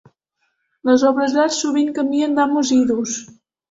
[0.91, 3.19] Les obres d'art sovint canvien d'amos i d'ús.